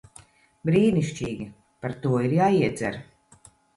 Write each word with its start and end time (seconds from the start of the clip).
Brīnišķīgi. 0.69 1.45
Par 1.85 1.95
to 2.07 2.17
ir 2.29 2.33
jāiedzer. 2.39 2.99